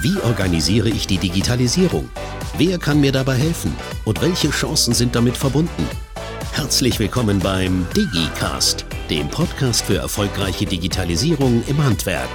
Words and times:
Wie 0.00 0.16
organisiere 0.20 0.88
ich 0.88 1.08
die 1.08 1.18
Digitalisierung? 1.18 2.08
Wer 2.56 2.78
kann 2.78 3.00
mir 3.00 3.10
dabei 3.10 3.34
helfen? 3.34 3.74
Und 4.04 4.22
welche 4.22 4.50
Chancen 4.50 4.94
sind 4.94 5.16
damit 5.16 5.36
verbunden? 5.36 5.88
Herzlich 6.52 7.00
willkommen 7.00 7.40
beim 7.40 7.84
DigiCast, 7.96 8.86
dem 9.10 9.28
Podcast 9.28 9.84
für 9.84 9.96
erfolgreiche 9.96 10.66
Digitalisierung 10.66 11.64
im 11.66 11.84
Handwerk. 11.84 12.28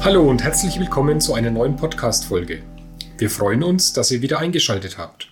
Hallo 0.00 0.28
und 0.28 0.42
herzlich 0.42 0.80
willkommen 0.80 1.20
zu 1.20 1.32
einer 1.34 1.52
neuen 1.52 1.76
Podcast-Folge. 1.76 2.64
Wir 3.18 3.30
freuen 3.30 3.62
uns, 3.62 3.92
dass 3.92 4.10
ihr 4.10 4.20
wieder 4.20 4.40
eingeschaltet 4.40 4.98
habt. 4.98 5.28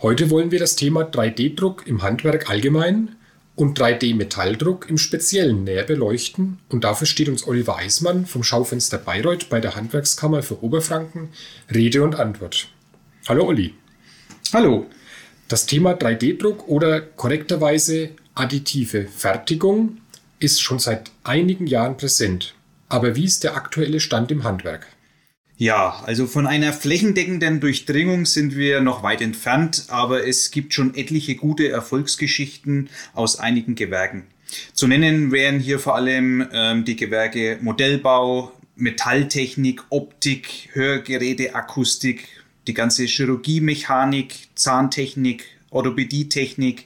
Heute 0.00 0.30
wollen 0.30 0.50
wir 0.50 0.60
das 0.60 0.76
Thema 0.76 1.02
3D-Druck 1.02 1.86
im 1.86 2.02
Handwerk 2.02 2.48
allgemein 2.48 3.16
und 3.56 3.80
3D-Metalldruck 3.80 4.88
im 4.88 4.98
Speziellen 4.98 5.64
näher 5.64 5.82
beleuchten 5.82 6.58
und 6.68 6.84
dafür 6.84 7.06
steht 7.06 7.28
uns 7.28 7.46
Oliver 7.46 7.76
Eismann 7.76 8.26
vom 8.26 8.42
Schaufenster 8.42 8.98
Bayreuth 8.98 9.48
bei 9.48 9.60
der 9.60 9.74
Handwerkskammer 9.74 10.42
für 10.42 10.62
Oberfranken 10.62 11.30
Rede 11.74 12.04
und 12.04 12.16
Antwort. 12.16 12.68
Hallo 13.26 13.46
Olli. 13.46 13.74
Hallo. 14.52 14.86
Das 15.48 15.66
Thema 15.66 15.92
3D-Druck 15.92 16.68
oder 16.68 17.00
korrekterweise 17.00 18.10
additive 18.34 19.06
Fertigung 19.06 19.98
ist 20.38 20.60
schon 20.60 20.78
seit 20.78 21.10
einigen 21.24 21.66
Jahren 21.66 21.96
präsent. 21.96 22.54
Aber 22.88 23.16
wie 23.16 23.24
ist 23.24 23.42
der 23.42 23.56
aktuelle 23.56 24.00
Stand 24.00 24.30
im 24.30 24.44
Handwerk? 24.44 24.86
Ja, 25.58 26.02
also 26.04 26.26
von 26.26 26.46
einer 26.46 26.74
flächendeckenden 26.74 27.60
Durchdringung 27.60 28.26
sind 28.26 28.56
wir 28.56 28.82
noch 28.82 29.02
weit 29.02 29.22
entfernt, 29.22 29.86
aber 29.88 30.26
es 30.26 30.50
gibt 30.50 30.74
schon 30.74 30.94
etliche 30.94 31.34
gute 31.34 31.68
Erfolgsgeschichten 31.68 32.90
aus 33.14 33.38
einigen 33.38 33.74
Gewerken. 33.74 34.24
Zu 34.74 34.86
nennen 34.86 35.32
wären 35.32 35.58
hier 35.58 35.78
vor 35.78 35.94
allem 35.94 36.46
ähm, 36.52 36.84
die 36.84 36.96
Gewerke 36.96 37.58
Modellbau, 37.62 38.52
Metalltechnik, 38.76 39.82
Optik, 39.88 40.68
Hörgeräte, 40.72 41.54
Akustik, 41.54 42.28
die 42.66 42.74
ganze 42.74 43.04
Chirurgiemechanik, 43.04 44.48
Zahntechnik, 44.54 45.46
Orthopädietechnik, 45.70 46.84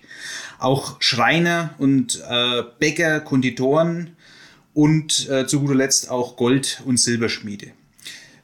auch 0.61 1.01
Schreiner 1.01 1.75
und 1.79 2.23
äh, 2.29 2.63
Bäcker, 2.79 3.19
Konditoren 3.19 4.11
und 4.75 5.29
äh, 5.29 5.49
zu 5.49 5.59
guter 5.59 5.75
Letzt 5.75 6.09
auch 6.09 6.37
Gold- 6.37 6.83
und 6.85 6.99
Silberschmiede. 6.99 7.73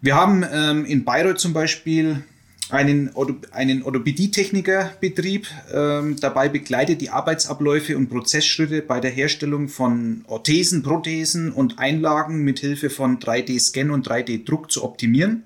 Wir 0.00 0.14
haben 0.14 0.44
ähm, 0.50 0.84
in 0.84 1.04
Bayreuth 1.04 1.38
zum 1.38 1.52
Beispiel 1.52 2.22
einen, 2.68 3.10
einen 3.52 3.82
Orthopädietechnikerbetrieb. 3.82 5.46
Ähm, 5.72 6.16
dabei 6.20 6.48
begleitet 6.48 7.00
die 7.00 7.10
Arbeitsabläufe 7.10 7.96
und 7.96 8.08
Prozessschritte 8.08 8.82
bei 8.82 9.00
der 9.00 9.10
Herstellung 9.10 9.68
von 9.68 10.24
Orthesen, 10.26 10.82
Prothesen 10.82 11.52
und 11.52 11.78
Einlagen 11.78 12.42
mit 12.42 12.58
Hilfe 12.58 12.90
von 12.90 13.18
3D-Scan 13.18 13.90
und 13.90 14.08
3D-Druck 14.08 14.70
zu 14.70 14.84
optimieren. 14.84 15.44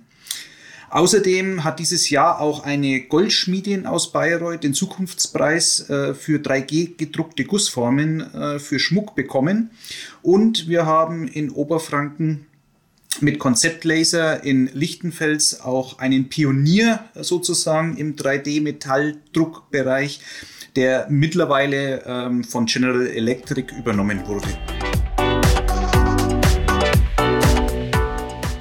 Außerdem 0.90 1.62
hat 1.62 1.78
dieses 1.78 2.10
Jahr 2.10 2.40
auch 2.40 2.64
eine 2.64 3.02
Goldschmiedin 3.02 3.86
aus 3.86 4.10
Bayreuth 4.10 4.64
den 4.64 4.74
Zukunftspreis 4.74 5.88
äh, 5.88 6.14
für 6.14 6.40
3G 6.40 6.96
gedruckte 6.96 7.44
Gussformen 7.44 8.22
äh, 8.34 8.58
für 8.58 8.80
Schmuck 8.80 9.14
bekommen. 9.14 9.70
Und 10.22 10.66
wir 10.66 10.86
haben 10.86 11.28
in 11.28 11.50
Oberfranken 11.50 12.46
mit 13.22 13.38
Konzeptlaser 13.38 14.44
in 14.44 14.70
Lichtenfels 14.72 15.60
auch 15.60 15.98
einen 15.98 16.28
Pionier 16.28 17.04
sozusagen 17.14 17.96
im 17.96 18.16
3D-Metalldruckbereich, 18.16 20.20
der 20.76 21.06
mittlerweile 21.10 22.04
ähm, 22.06 22.44
von 22.44 22.66
General 22.66 23.06
Electric 23.06 23.74
übernommen 23.76 24.26
wurde. 24.26 24.48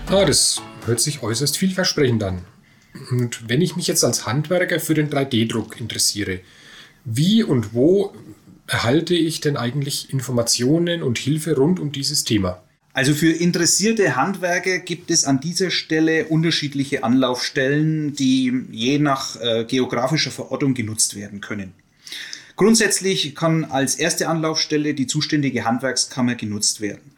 Ah, 0.07 0.25
das 0.25 0.61
hört 0.85 0.99
sich 0.99 1.21
äußerst 1.21 1.57
vielversprechend 1.57 2.23
an. 2.23 2.41
Und 3.11 3.47
wenn 3.47 3.61
ich 3.61 3.75
mich 3.75 3.87
jetzt 3.87 4.03
als 4.03 4.25
Handwerker 4.25 4.79
für 4.79 4.95
den 4.95 5.09
3D-Druck 5.09 5.79
interessiere, 5.79 6.39
wie 7.05 7.43
und 7.43 7.73
wo 7.73 8.13
erhalte 8.67 9.15
ich 9.15 9.41
denn 9.41 9.57
eigentlich 9.57 10.11
Informationen 10.11 11.03
und 11.03 11.17
Hilfe 11.17 11.55
rund 11.55 11.79
um 11.79 11.91
dieses 11.91 12.23
Thema? 12.23 12.61
Also 12.99 13.13
für 13.13 13.31
interessierte 13.31 14.17
Handwerker 14.17 14.79
gibt 14.79 15.09
es 15.09 15.23
an 15.23 15.39
dieser 15.39 15.71
Stelle 15.71 16.25
unterschiedliche 16.25 17.01
Anlaufstellen, 17.01 18.13
die 18.13 18.65
je 18.71 18.99
nach 18.99 19.39
äh, 19.39 19.63
geografischer 19.63 20.31
Verortung 20.31 20.73
genutzt 20.73 21.15
werden 21.15 21.39
können. 21.39 21.71
Grundsätzlich 22.57 23.35
kann 23.35 23.63
als 23.63 23.95
erste 23.95 24.27
Anlaufstelle 24.27 24.95
die 24.95 25.07
zuständige 25.07 25.63
Handwerkskammer 25.63 26.35
genutzt 26.35 26.81
werden. 26.81 27.11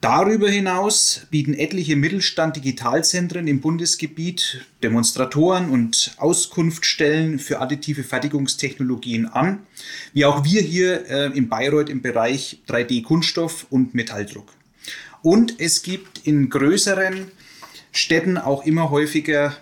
Darüber 0.00 0.48
hinaus 0.48 1.26
bieten 1.30 1.52
etliche 1.52 1.96
Mittelstand-Digitalzentren 1.96 3.46
im 3.46 3.60
Bundesgebiet 3.60 4.64
Demonstratoren 4.82 5.68
und 5.68 6.14
Auskunftsstellen 6.16 7.38
für 7.38 7.60
additive 7.60 8.04
Fertigungstechnologien 8.04 9.26
an, 9.26 9.66
wie 10.14 10.24
auch 10.24 10.44
wir 10.44 10.62
hier 10.62 11.04
äh, 11.10 11.36
in 11.36 11.50
Bayreuth 11.50 11.90
im 11.90 12.00
Bereich 12.00 12.60
3D-Kunststoff 12.66 13.66
und 13.68 13.92
Metalldruck. 13.94 14.57
Und 15.22 15.60
es 15.60 15.82
gibt 15.82 16.26
in 16.26 16.50
größeren 16.50 17.30
Städten 17.92 18.38
auch 18.38 18.64
immer 18.64 18.90
häufiger 18.90 19.56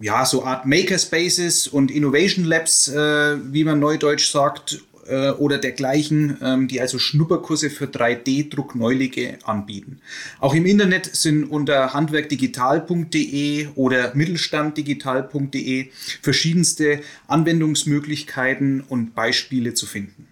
ja, 0.00 0.26
so 0.26 0.44
Art 0.44 0.66
Makerspaces 0.66 1.68
und 1.68 1.90
Innovation 1.90 2.44
Labs, 2.44 2.88
äh, 2.88 3.36
wie 3.52 3.62
man 3.62 3.78
neudeutsch 3.78 4.30
sagt, 4.32 4.82
äh, 5.06 5.30
oder 5.30 5.58
dergleichen, 5.58 6.38
ähm, 6.42 6.68
die 6.68 6.80
also 6.80 6.98
Schnupperkurse 6.98 7.70
für 7.70 7.86
3D-Druck 7.86 8.74
Neulinge 8.74 9.38
anbieten. 9.44 10.00
Auch 10.40 10.54
im 10.54 10.66
Internet 10.66 11.06
sind 11.06 11.44
unter 11.44 11.92
handwerkdigital.de 11.92 13.68
oder 13.74 14.14
mittelstanddigital.de 14.14 15.90
verschiedenste 16.20 17.00
Anwendungsmöglichkeiten 17.26 18.80
und 18.80 19.14
Beispiele 19.14 19.74
zu 19.74 19.86
finden. 19.86 20.28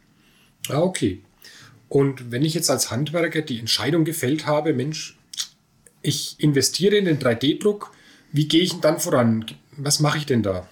Ah, 0.68 0.80
okay. 0.80 1.20
Und 1.90 2.30
wenn 2.30 2.44
ich 2.44 2.54
jetzt 2.54 2.70
als 2.70 2.92
Handwerker 2.92 3.42
die 3.42 3.58
Entscheidung 3.58 4.04
gefällt 4.04 4.46
habe, 4.46 4.72
Mensch, 4.72 5.18
ich 6.02 6.36
investiere 6.38 6.96
in 6.96 7.04
den 7.04 7.18
3D-Druck, 7.18 7.92
wie 8.30 8.46
gehe 8.46 8.62
ich 8.62 8.70
denn 8.70 8.80
dann 8.80 9.00
voran? 9.00 9.44
Was 9.76 9.98
mache 9.98 10.18
ich 10.18 10.24
denn 10.24 10.44
da? 10.44 10.68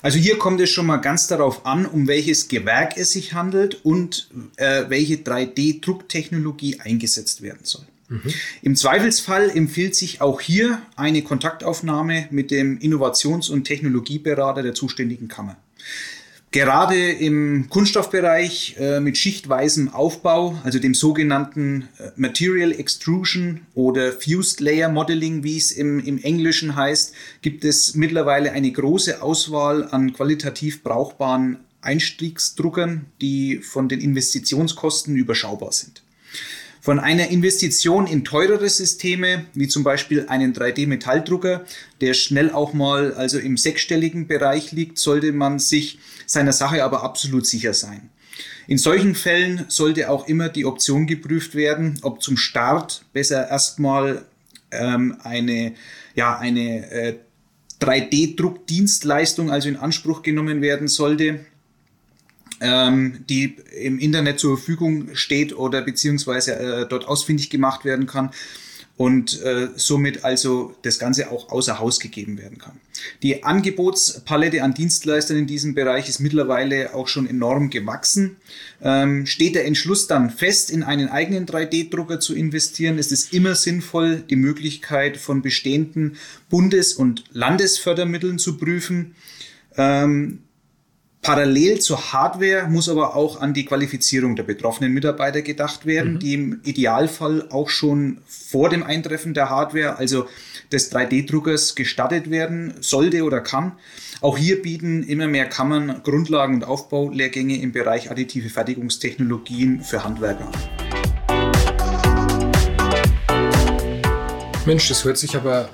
Also 0.00 0.18
hier 0.18 0.38
kommt 0.38 0.60
es 0.60 0.70
schon 0.70 0.86
mal 0.86 0.98
ganz 0.98 1.26
darauf 1.26 1.66
an, 1.66 1.86
um 1.86 2.06
welches 2.06 2.46
Gewerk 2.46 2.96
es 2.96 3.10
sich 3.10 3.34
handelt 3.34 3.84
und 3.84 4.30
äh, 4.56 4.84
welche 4.88 5.16
3D-Drucktechnologie 5.16 6.78
eingesetzt 6.78 7.42
werden 7.42 7.64
soll. 7.64 7.84
Mhm. 8.08 8.32
Im 8.62 8.76
Zweifelsfall 8.76 9.50
empfiehlt 9.50 9.96
sich 9.96 10.20
auch 10.20 10.40
hier 10.40 10.82
eine 10.94 11.22
Kontaktaufnahme 11.22 12.28
mit 12.30 12.52
dem 12.52 12.78
Innovations- 12.78 13.50
und 13.50 13.64
Technologieberater 13.64 14.62
der 14.62 14.74
zuständigen 14.74 15.26
Kammer. 15.26 15.56
Gerade 16.52 17.10
im 17.10 17.70
Kunststoffbereich 17.70 18.76
äh, 18.78 19.00
mit 19.00 19.16
schichtweisem 19.16 19.88
Aufbau, 19.88 20.60
also 20.64 20.78
dem 20.78 20.92
sogenannten 20.92 21.88
äh, 21.98 22.10
Material 22.16 22.72
Extrusion 22.72 23.62
oder 23.72 24.12
Fused 24.12 24.60
Layer 24.60 24.90
Modeling, 24.90 25.44
wie 25.44 25.56
es 25.56 25.72
im, 25.72 25.98
im 25.98 26.18
Englischen 26.18 26.76
heißt, 26.76 27.14
gibt 27.40 27.64
es 27.64 27.94
mittlerweile 27.94 28.52
eine 28.52 28.70
große 28.70 29.22
Auswahl 29.22 29.88
an 29.92 30.12
qualitativ 30.12 30.82
brauchbaren 30.82 31.56
Einstiegsdruckern, 31.80 33.06
die 33.22 33.62
von 33.62 33.88
den 33.88 34.02
Investitionskosten 34.02 35.16
überschaubar 35.16 35.72
sind. 35.72 36.02
Von 36.82 36.98
einer 36.98 37.28
Investition 37.28 38.08
in 38.08 38.24
teurere 38.24 38.68
Systeme, 38.68 39.46
wie 39.54 39.68
zum 39.68 39.84
Beispiel 39.84 40.26
einen 40.26 40.52
3D-Metalldrucker, 40.52 41.64
der 42.00 42.12
schnell 42.12 42.50
auch 42.50 42.72
mal 42.72 43.14
also 43.14 43.38
im 43.38 43.56
sechsstelligen 43.56 44.26
Bereich 44.26 44.72
liegt, 44.72 44.98
sollte 44.98 45.30
man 45.30 45.60
sich 45.60 46.00
seiner 46.26 46.52
Sache 46.52 46.82
aber 46.82 47.04
absolut 47.04 47.46
sicher 47.46 47.72
sein. 47.72 48.10
In 48.66 48.78
solchen 48.78 49.14
Fällen 49.14 49.64
sollte 49.68 50.10
auch 50.10 50.26
immer 50.26 50.48
die 50.48 50.66
Option 50.66 51.06
geprüft 51.06 51.54
werden, 51.54 52.00
ob 52.02 52.20
zum 52.20 52.36
Start 52.36 53.04
besser 53.12 53.48
erstmal 53.48 54.24
ähm, 54.72 55.16
eine, 55.22 55.74
ja, 56.16 56.36
eine 56.36 56.90
äh, 56.90 57.14
3D-Druckdienstleistung 57.80 59.52
also 59.52 59.68
in 59.68 59.76
Anspruch 59.76 60.22
genommen 60.22 60.60
werden 60.62 60.88
sollte 60.88 61.46
ähm, 62.62 63.24
die 63.28 63.56
im 63.78 63.98
Internet 63.98 64.38
zur 64.38 64.56
Verfügung 64.56 65.14
steht 65.14 65.56
oder 65.56 65.82
beziehungsweise 65.82 66.54
äh, 66.58 66.86
dort 66.88 67.06
ausfindig 67.06 67.50
gemacht 67.50 67.84
werden 67.84 68.06
kann 68.06 68.30
und 68.96 69.42
äh, 69.42 69.70
somit 69.74 70.24
also 70.24 70.76
das 70.82 70.98
Ganze 70.98 71.30
auch 71.32 71.50
außer 71.50 71.80
Haus 71.80 71.98
gegeben 71.98 72.38
werden 72.38 72.58
kann. 72.58 72.78
Die 73.22 73.42
Angebotspalette 73.42 74.62
an 74.62 74.74
Dienstleistern 74.74 75.38
in 75.38 75.46
diesem 75.46 75.74
Bereich 75.74 76.08
ist 76.08 76.20
mittlerweile 76.20 76.94
auch 76.94 77.08
schon 77.08 77.26
enorm 77.26 77.70
gewachsen. 77.70 78.36
Ähm, 78.80 79.26
steht 79.26 79.56
der 79.56 79.64
Entschluss 79.64 80.06
dann 80.06 80.30
fest, 80.30 80.70
in 80.70 80.84
einen 80.84 81.08
eigenen 81.08 81.46
3D-Drucker 81.46 82.20
zu 82.20 82.34
investieren, 82.34 82.98
ist 82.98 83.10
es 83.10 83.32
immer 83.32 83.56
sinnvoll, 83.56 84.22
die 84.28 84.36
Möglichkeit 84.36 85.16
von 85.16 85.42
bestehenden 85.42 86.16
Bundes- 86.48 86.92
und 86.92 87.24
Landesfördermitteln 87.32 88.38
zu 88.38 88.56
prüfen. 88.56 89.16
Ähm, 89.76 90.40
Parallel 91.22 91.78
zur 91.78 92.12
Hardware 92.12 92.66
muss 92.68 92.88
aber 92.88 93.14
auch 93.14 93.40
an 93.40 93.54
die 93.54 93.64
Qualifizierung 93.64 94.34
der 94.34 94.42
betroffenen 94.42 94.92
Mitarbeiter 94.92 95.40
gedacht 95.40 95.86
werden, 95.86 96.14
mhm. 96.14 96.18
die 96.18 96.34
im 96.34 96.60
Idealfall 96.64 97.46
auch 97.50 97.68
schon 97.68 98.18
vor 98.26 98.70
dem 98.70 98.82
Eintreffen 98.82 99.32
der 99.32 99.48
Hardware, 99.48 99.98
also 99.98 100.26
des 100.72 100.92
3D-Druckers, 100.92 101.76
gestattet 101.76 102.28
werden 102.28 102.74
sollte 102.80 103.22
oder 103.22 103.40
kann. 103.40 103.70
Auch 104.20 104.36
hier 104.36 104.62
bieten 104.62 105.04
immer 105.04 105.28
mehr 105.28 105.48
Kammern 105.48 106.02
Grundlagen- 106.02 106.56
und 106.56 106.64
Aufbaulehrgänge 106.64 107.62
im 107.62 107.70
Bereich 107.70 108.10
additive 108.10 108.48
Fertigungstechnologien 108.48 109.84
für 109.84 110.02
Handwerker 110.02 110.48
an. 110.48 110.52
Mensch, 114.66 114.88
das 114.88 115.04
hört 115.04 115.18
sich 115.18 115.36
aber 115.36 115.68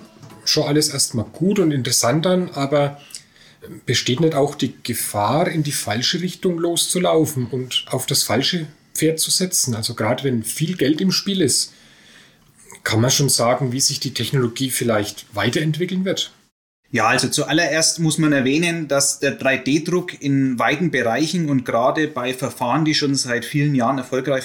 schon 0.44 0.64
alles 0.64 0.90
erstmal 0.90 1.24
gut 1.32 1.58
und 1.58 1.72
interessant 1.72 2.26
an, 2.26 2.50
aber 2.52 3.00
besteht 3.86 4.20
nicht 4.20 4.34
auch 4.34 4.54
die 4.54 4.74
Gefahr, 4.82 5.48
in 5.48 5.62
die 5.62 5.72
falsche 5.72 6.20
Richtung 6.20 6.58
loszulaufen 6.58 7.46
und 7.46 7.86
auf 7.90 8.06
das 8.06 8.22
falsche 8.22 8.66
Pferd 8.94 9.20
zu 9.20 9.30
setzen? 9.30 9.74
Also 9.74 9.94
gerade 9.94 10.24
wenn 10.24 10.42
viel 10.42 10.76
Geld 10.76 11.00
im 11.00 11.12
Spiel 11.12 11.40
ist, 11.40 11.72
kann 12.84 13.00
man 13.00 13.10
schon 13.10 13.28
sagen, 13.28 13.72
wie 13.72 13.80
sich 13.80 14.00
die 14.00 14.14
Technologie 14.14 14.70
vielleicht 14.70 15.26
weiterentwickeln 15.34 16.04
wird? 16.04 16.32
Ja, 16.90 17.06
also 17.08 17.28
zuallererst 17.28 17.98
muss 17.98 18.16
man 18.16 18.32
erwähnen, 18.32 18.88
dass 18.88 19.18
der 19.18 19.38
3D-Druck 19.38 20.22
in 20.22 20.58
weiten 20.58 20.90
Bereichen 20.90 21.50
und 21.50 21.66
gerade 21.66 22.08
bei 22.08 22.32
Verfahren, 22.32 22.86
die 22.86 22.94
schon 22.94 23.14
seit 23.14 23.44
vielen 23.44 23.74
Jahren 23.74 23.98
erfolgreich, 23.98 24.44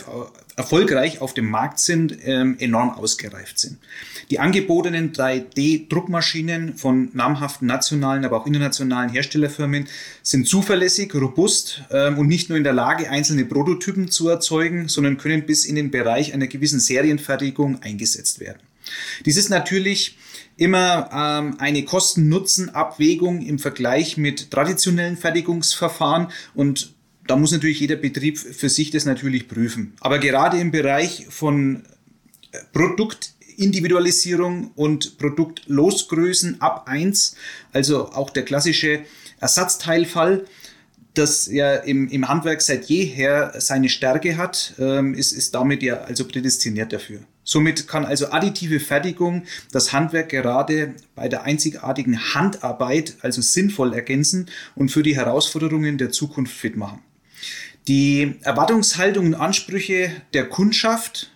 erfolgreich 0.55 1.21
auf 1.21 1.33
dem 1.33 1.49
Markt 1.49 1.79
sind, 1.79 2.15
ähm, 2.23 2.55
enorm 2.59 2.91
ausgereift 2.91 3.57
sind. 3.57 3.79
Die 4.29 4.39
angebotenen 4.39 5.11
3D-Druckmaschinen 5.11 6.77
von 6.77 7.09
namhaften 7.13 7.67
nationalen, 7.67 8.23
aber 8.23 8.37
auch 8.37 8.45
internationalen 8.45 9.09
Herstellerfirmen 9.09 9.87
sind 10.21 10.47
zuverlässig, 10.47 11.13
robust 11.15 11.81
ähm, 11.91 12.19
und 12.19 12.27
nicht 12.27 12.49
nur 12.49 12.57
in 12.57 12.63
der 12.63 12.73
Lage, 12.73 13.09
einzelne 13.09 13.45
Prototypen 13.45 14.11
zu 14.11 14.29
erzeugen, 14.29 14.87
sondern 14.87 15.17
können 15.17 15.45
bis 15.45 15.65
in 15.65 15.75
den 15.75 15.91
Bereich 15.91 16.33
einer 16.33 16.47
gewissen 16.47 16.79
Serienfertigung 16.79 17.81
eingesetzt 17.81 18.39
werden. 18.39 18.59
Dies 19.25 19.37
ist 19.37 19.49
natürlich 19.49 20.17
immer 20.57 21.09
ähm, 21.11 21.55
eine 21.59 21.83
Kosten-Nutzen-Abwägung 21.83 23.41
im 23.41 23.57
Vergleich 23.57 24.17
mit 24.17 24.51
traditionellen 24.51 25.17
Fertigungsverfahren 25.17 26.27
und 26.53 26.93
da 27.27 27.35
muss 27.35 27.51
natürlich 27.51 27.79
jeder 27.79 27.95
Betrieb 27.95 28.37
für 28.37 28.69
sich 28.69 28.91
das 28.91 29.05
natürlich 29.05 29.47
prüfen. 29.47 29.93
Aber 29.99 30.19
gerade 30.19 30.59
im 30.59 30.71
Bereich 30.71 31.25
von 31.29 31.83
äh, 32.51 32.59
Produktindividualisierung 32.73 34.71
und 34.75 35.17
Produktlosgrößen 35.17 36.61
ab 36.61 36.83
1, 36.87 37.35
also 37.71 38.09
auch 38.09 38.29
der 38.29 38.43
klassische 38.43 39.01
Ersatzteilfall, 39.39 40.45
das 41.13 41.45
ja 41.45 41.75
im, 41.75 42.07
im 42.09 42.27
Handwerk 42.27 42.61
seit 42.61 42.85
jeher 42.85 43.53
seine 43.59 43.89
Stärke 43.89 44.37
hat, 44.37 44.73
ähm, 44.79 45.13
ist, 45.13 45.31
ist 45.31 45.53
damit 45.53 45.83
ja 45.83 46.01
also 46.01 46.27
prädestiniert 46.27 46.91
dafür. 46.91 47.19
Somit 47.43 47.87
kann 47.87 48.05
also 48.05 48.31
additive 48.31 48.79
Fertigung 48.79 49.43
das 49.71 49.93
Handwerk 49.93 50.29
gerade 50.29 50.95
bei 51.13 51.27
der 51.29 51.43
einzigartigen 51.43 52.33
Handarbeit 52.33 53.17
also 53.21 53.41
sinnvoll 53.41 53.93
ergänzen 53.93 54.47
und 54.75 54.89
für 54.89 55.03
die 55.03 55.15
Herausforderungen 55.15 55.97
der 55.97 56.11
Zukunft 56.11 56.55
fit 56.55 56.77
machen. 56.77 57.01
Die 57.87 58.35
Erwartungshaltung 58.41 59.27
und 59.27 59.35
Ansprüche 59.35 60.11
der 60.33 60.47
Kundschaft 60.47 61.29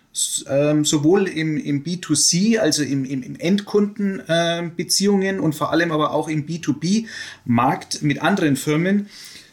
ähm, 0.49 0.83
sowohl 0.83 1.27
im, 1.27 1.57
im 1.57 1.83
B2C, 1.83 2.57
also 2.57 2.81
im, 2.83 3.05
im, 3.05 3.21
im 3.21 3.35
Endkundenbeziehungen 3.35 5.37
äh, 5.37 5.39
und 5.39 5.53
vor 5.53 5.71
allem 5.71 5.91
aber 5.91 6.11
auch 6.11 6.27
im 6.27 6.47
B2B-Markt 6.47 8.01
mit 8.01 8.21
anderen 8.21 8.55
Firmen, 8.55 9.09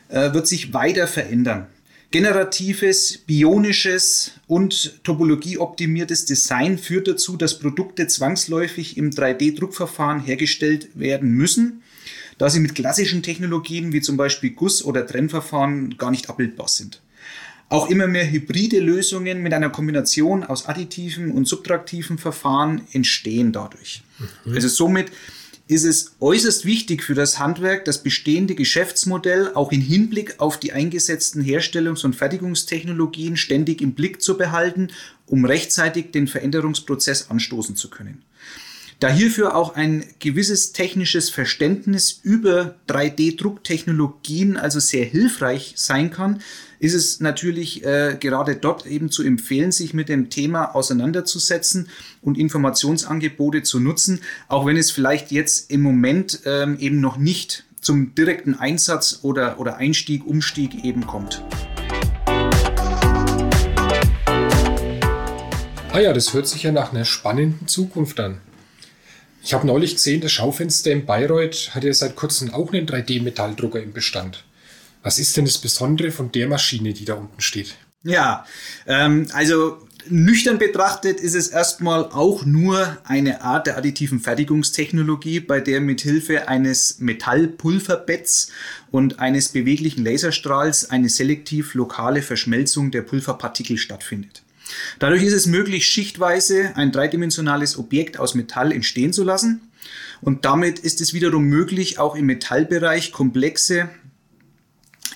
äh, 0.08 0.32
wird 0.32 0.48
sich 0.48 0.72
weiter 0.72 1.06
verändern. 1.06 1.66
Generatives, 2.10 3.18
bionisches 3.26 4.32
und 4.46 5.02
topologieoptimiertes 5.02 6.26
Design 6.26 6.78
führt 6.78 7.08
dazu, 7.08 7.36
dass 7.36 7.58
Produkte 7.58 8.06
zwangsläufig 8.06 8.96
im 8.96 9.10
3D-Druckverfahren 9.10 10.20
hergestellt 10.20 10.88
werden 10.94 11.32
müssen, 11.32 11.82
da 12.38 12.50
sie 12.50 12.60
mit 12.60 12.74
klassischen 12.74 13.22
Technologien 13.22 13.92
wie 13.92 14.00
zum 14.00 14.16
Beispiel 14.16 14.50
Guss- 14.50 14.84
oder 14.84 15.06
Trennverfahren 15.06 15.96
gar 15.96 16.10
nicht 16.10 16.28
abbildbar 16.28 16.68
sind. 16.68 17.00
Auch 17.68 17.88
immer 17.88 18.06
mehr 18.06 18.30
hybride 18.30 18.78
Lösungen 18.78 19.42
mit 19.42 19.52
einer 19.52 19.70
Kombination 19.70 20.44
aus 20.44 20.66
additiven 20.66 21.32
und 21.32 21.48
subtraktiven 21.48 22.18
Verfahren 22.18 22.82
entstehen 22.92 23.52
dadurch. 23.52 24.02
Mhm. 24.44 24.54
Also 24.54 24.68
somit 24.68 25.10
ist 25.66 25.84
es 25.84 26.12
äußerst 26.20 26.66
wichtig 26.66 27.02
für 27.02 27.14
das 27.14 27.38
Handwerk, 27.38 27.86
das 27.86 28.02
bestehende 28.02 28.54
Geschäftsmodell 28.54 29.52
auch 29.54 29.72
im 29.72 29.80
Hinblick 29.80 30.38
auf 30.38 30.60
die 30.60 30.72
eingesetzten 30.72 31.42
Herstellungs- 31.42 32.04
und 32.04 32.14
Fertigungstechnologien 32.14 33.36
ständig 33.38 33.80
im 33.80 33.94
Blick 33.94 34.20
zu 34.20 34.36
behalten, 34.36 34.88
um 35.26 35.46
rechtzeitig 35.46 36.10
den 36.12 36.26
Veränderungsprozess 36.26 37.30
anstoßen 37.30 37.76
zu 37.76 37.88
können. 37.88 38.22
Da 39.00 39.08
hierfür 39.08 39.56
auch 39.56 39.74
ein 39.74 40.04
gewisses 40.20 40.72
technisches 40.72 41.28
Verständnis 41.28 42.20
über 42.22 42.76
3D-Drucktechnologien 42.88 44.56
also 44.56 44.78
sehr 44.80 45.04
hilfreich 45.04 45.74
sein 45.76 46.10
kann, 46.10 46.40
ist 46.78 46.94
es 46.94 47.20
natürlich 47.20 47.84
äh, 47.84 48.16
gerade 48.18 48.56
dort 48.56 48.86
eben 48.86 49.10
zu 49.10 49.22
empfehlen, 49.22 49.72
sich 49.72 49.94
mit 49.94 50.08
dem 50.08 50.30
Thema 50.30 50.74
auseinanderzusetzen 50.74 51.88
und 52.22 52.38
Informationsangebote 52.38 53.62
zu 53.62 53.80
nutzen, 53.80 54.20
auch 54.48 54.64
wenn 54.66 54.76
es 54.76 54.90
vielleicht 54.90 55.32
jetzt 55.32 55.70
im 55.70 55.82
Moment 55.82 56.40
ähm, 56.44 56.78
eben 56.78 57.00
noch 57.00 57.16
nicht 57.16 57.64
zum 57.80 58.14
direkten 58.14 58.54
Einsatz 58.54 59.20
oder, 59.22 59.58
oder 59.58 59.76
Einstieg, 59.76 60.26
Umstieg 60.26 60.84
eben 60.84 61.06
kommt. 61.06 61.42
Ah 65.92 66.00
ja, 66.00 66.12
das 66.12 66.32
hört 66.32 66.48
sich 66.48 66.62
ja 66.62 66.72
nach 66.72 66.92
einer 66.92 67.04
spannenden 67.04 67.68
Zukunft 67.68 68.18
an. 68.20 68.40
Ich 69.44 69.52
habe 69.52 69.66
neulich 69.66 69.96
gesehen, 69.96 70.22
das 70.22 70.32
Schaufenster 70.32 70.90
in 70.90 71.04
Bayreuth 71.04 71.74
hat 71.74 71.84
ja 71.84 71.92
seit 71.92 72.16
kurzem 72.16 72.54
auch 72.54 72.72
einen 72.72 72.86
3D-Metalldrucker 72.86 73.78
im 73.82 73.92
Bestand. 73.92 74.42
Was 75.02 75.18
ist 75.18 75.36
denn 75.36 75.44
das 75.44 75.58
Besondere 75.58 76.10
von 76.12 76.32
der 76.32 76.48
Maschine, 76.48 76.94
die 76.94 77.04
da 77.04 77.12
unten 77.12 77.42
steht? 77.42 77.76
Ja, 78.04 78.46
ähm, 78.86 79.26
also 79.34 79.86
nüchtern 80.08 80.56
betrachtet 80.56 81.20
ist 81.20 81.34
es 81.34 81.48
erstmal 81.48 82.04
auch 82.04 82.46
nur 82.46 82.96
eine 83.04 83.42
Art 83.42 83.66
der 83.66 83.76
additiven 83.76 84.18
Fertigungstechnologie, 84.18 85.40
bei 85.40 85.60
der 85.60 85.82
mithilfe 85.82 86.48
eines 86.48 87.00
Metallpulverbetts 87.00 88.50
und 88.90 89.18
eines 89.18 89.50
beweglichen 89.50 90.06
Laserstrahls 90.06 90.88
eine 90.88 91.10
selektiv 91.10 91.74
lokale 91.74 92.22
Verschmelzung 92.22 92.90
der 92.90 93.02
Pulverpartikel 93.02 93.76
stattfindet. 93.76 94.42
Dadurch 94.98 95.22
ist 95.22 95.32
es 95.32 95.46
möglich, 95.46 95.86
schichtweise 95.86 96.76
ein 96.76 96.92
dreidimensionales 96.92 97.78
Objekt 97.78 98.18
aus 98.18 98.34
Metall 98.34 98.72
entstehen 98.72 99.12
zu 99.12 99.24
lassen. 99.24 99.60
Und 100.20 100.44
damit 100.44 100.78
ist 100.78 101.00
es 101.00 101.12
wiederum 101.12 101.44
möglich, 101.44 101.98
auch 101.98 102.16
im 102.16 102.26
Metallbereich 102.26 103.12
komplexe 103.12 103.90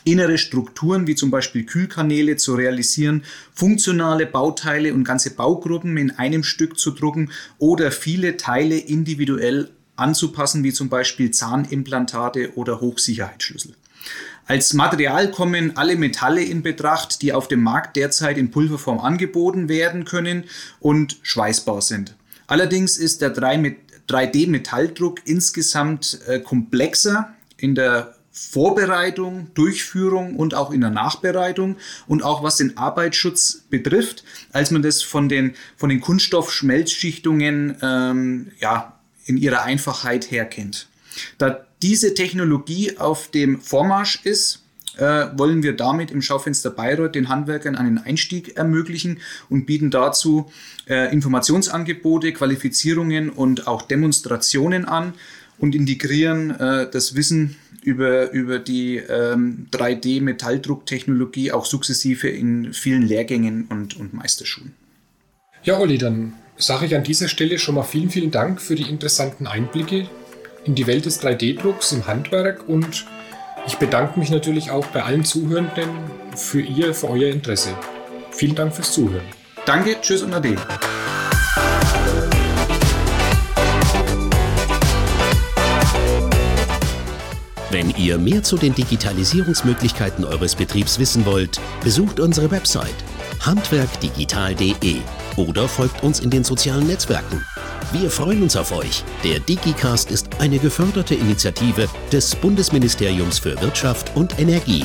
innere 0.05 0.39
Strukturen 0.39 1.07
wie 1.07 1.15
zum 1.15 1.31
Beispiel 1.31 1.65
Kühlkanäle 1.65 2.37
zu 2.37 2.55
realisieren, 2.55 3.25
funktionale 3.55 4.27
Bauteile 4.27 4.95
und 4.95 5.05
ganze 5.05 5.35
Baugruppen 5.35 5.97
in 5.97 6.11
einem 6.13 6.45
Stück 6.45 6.79
zu 6.79 6.93
drucken 6.93 7.31
oder 7.59 7.91
viele 7.91 8.37
Teile 8.37 8.79
individuell 8.79 9.71
anzupassen, 9.97 10.65
wie 10.65 10.73
zum 10.73 10.89
Beispiel 10.89 11.31
Zahnimplantate 11.31 12.57
oder 12.57 12.81
Hochsicherheitsschlüssel. 12.81 13.75
Als 14.49 14.73
Material 14.73 15.31
kommen 15.31 15.77
alle 15.77 15.97
Metalle 15.97 16.43
in 16.43 16.63
Betracht, 16.63 17.21
die 17.21 17.35
auf 17.35 17.49
dem 17.49 17.63
Markt 17.63 17.97
derzeit 17.97 18.39
in 18.39 18.51
Pulverform 18.51 18.99
angeboten 18.99 19.69
werden 19.69 20.07
können 20.07 20.45
und 20.81 21.19
schweißbar 21.23 21.83
sind. 21.83 22.17
Allerdings 22.47 22.97
ist 22.97 23.21
der 23.21 23.37
3D-Metalldruck 23.37 25.21
insgesamt 25.27 26.21
äh, 26.27 26.41
komplexer 26.41 27.35
in 27.59 27.75
der 27.75 28.15
Vorbereitung, 28.33 29.49
Durchführung 29.53 30.37
und 30.37 30.55
auch 30.55 30.71
in 30.71 30.81
der 30.81 30.91
Nachbereitung 30.91 31.77
und 32.07 32.23
auch 32.23 32.43
was 32.43 32.57
den 32.57 32.79
Arbeitsschutz 32.79 33.65
betrifft, 33.69 34.25
als 34.53 34.71
man 34.71 34.81
das 34.81 35.03
von 35.03 35.29
den, 35.29 35.57
von 35.77 35.91
den 35.91 36.01
Kunststoffschmelzschichtungen 36.01 37.77
ähm, 37.83 38.53
ja, 38.61 38.99
in 39.27 39.37
ihrer 39.37 39.65
Einfachheit 39.65 40.31
her 40.31 40.47
kennt. 40.47 40.89
Da 41.39 41.65
diese 41.83 42.15
Technologie 42.15 42.99
auf 42.99 43.31
dem 43.31 43.61
Vormarsch 43.61 44.21
ist, 44.25 44.65
äh, 44.99 45.27
wollen 45.37 45.63
wir 45.63 45.77
damit 45.77 46.11
im 46.11 46.23
Schaufenster 46.23 46.71
Bayreuth 46.71 47.15
den 47.15 47.29
Handwerkern 47.29 47.77
einen 47.77 47.99
Einstieg 47.99 48.57
ermöglichen 48.57 49.21
und 49.49 49.65
bieten 49.65 49.91
dazu 49.91 50.51
äh, 50.89 51.13
Informationsangebote, 51.13 52.33
Qualifizierungen 52.33 53.31
und 53.31 53.69
auch 53.69 53.83
Demonstrationen 53.83 54.85
an 54.85 55.15
und 55.59 55.75
integrieren 55.75 56.51
äh, 56.51 56.91
das 56.91 57.15
Wissen 57.15 57.57
über, 57.83 58.33
über 58.33 58.59
die 58.59 58.97
ähm, 58.97 59.67
3D-Metalldrucktechnologie 59.73 61.53
auch 61.53 61.65
sukzessive 61.65 62.29
in 62.29 62.73
vielen 62.73 63.03
Lehrgängen 63.03 63.67
und, 63.69 63.97
und 63.97 64.15
Meisterschulen. 64.15 64.75
Ja, 65.63 65.79
Olli, 65.79 65.99
dann 65.99 66.35
sage 66.57 66.87
ich 66.87 66.95
an 66.97 67.05
dieser 67.05 67.29
Stelle 67.29 67.59
schon 67.59 67.77
mal 67.77 67.85
vielen, 67.85 68.11
vielen 68.11 68.31
Dank 68.31 68.61
für 68.61 68.75
die 68.75 68.89
interessanten 68.89 69.47
Einblicke 69.47 70.09
in 70.65 70.75
die 70.75 70.87
Welt 70.87 71.07
des 71.07 71.23
3D-Drucks 71.23 71.93
im 71.93 72.07
Handwerk 72.07 72.69
und 72.69 73.07
ich 73.67 73.77
bedanke 73.77 74.19
mich 74.19 74.31
natürlich 74.31 74.71
auch 74.71 74.87
bei 74.87 75.03
allen 75.03 75.25
Zuhörenden 75.25 75.89
für 76.37 76.61
ihr, 76.61 76.95
für 76.95 77.11
euer 77.11 77.31
Interesse. 77.31 77.71
Vielen 78.31 78.55
Dank 78.55 78.75
fürs 78.75 78.93
Zuhören. 78.93 79.25
Danke, 79.67 79.97
tschüss 80.01 80.23
und 80.23 80.33
ade. 80.33 80.57
Wenn 87.71 87.91
ihr 87.97 88.17
mehr 88.17 88.43
zu 88.43 88.57
den 88.57 88.75
Digitalisierungsmöglichkeiten 88.75 90.25
eures 90.25 90.55
Betriebs 90.55 90.99
wissen 90.99 91.27
wollt, 91.27 91.61
besucht 91.83 92.19
unsere 92.19 92.51
Website 92.51 92.95
handwerkdigital.de 93.41 94.97
oder 95.37 95.69
folgt 95.69 96.03
uns 96.03 96.21
in 96.21 96.31
den 96.31 96.45
sozialen 96.45 96.87
Netzwerken. 96.87 97.45
Wir 97.91 98.11
freuen 98.11 98.43
uns 98.43 98.55
auf 98.55 98.71
euch. 98.73 99.03
Der 99.25 99.41
DigiCast 99.41 100.11
ist 100.11 100.29
eine 100.41 100.59
geförderte 100.59 101.15
Initiative 101.15 101.89
des 102.13 102.37
Bundesministeriums 102.37 103.39
für 103.39 103.59
Wirtschaft 103.63 104.15
und 104.15 104.39
Energie. 104.39 104.85